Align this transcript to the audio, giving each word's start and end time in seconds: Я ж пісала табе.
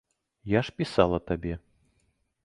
Я 0.51 0.61
ж 0.69 0.73
пісала 0.79 1.19
табе. 1.27 1.53